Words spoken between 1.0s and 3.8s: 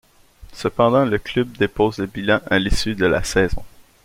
le club dépose le bilan à l'issue de la saison.